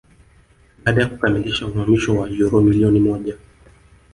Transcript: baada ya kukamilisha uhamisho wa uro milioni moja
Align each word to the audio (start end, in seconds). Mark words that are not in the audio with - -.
baada 0.85 1.01
ya 1.01 1.07
kukamilisha 1.09 1.65
uhamisho 1.67 2.15
wa 2.15 2.29
uro 2.29 2.61
milioni 2.61 2.99
moja 2.99 3.35